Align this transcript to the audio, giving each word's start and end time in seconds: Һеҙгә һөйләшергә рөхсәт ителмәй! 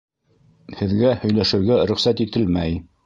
Һеҙгә 0.79 1.11
һөйләшергә 1.25 1.77
рөхсәт 1.93 2.25
ителмәй! 2.27 2.75